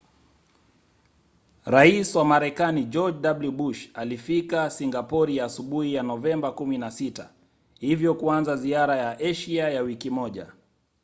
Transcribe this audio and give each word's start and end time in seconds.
rais 1.65 2.15
wa 2.15 2.25
marekani 2.25 2.83
george 2.85 3.19
w. 3.29 3.51
bush 3.51 3.89
alifika 3.93 4.69
singapori 4.69 5.39
asubuhi 5.39 5.93
ya 5.93 6.03
novemba 6.03 6.47
16 6.49 7.29
hivyo 7.79 8.15
kuanza 8.15 8.55
ziara 8.55 8.95
ya 8.95 9.19
asia 9.19 9.69
ya 9.69 9.81
wiki 9.81 10.09
moja 10.09 10.53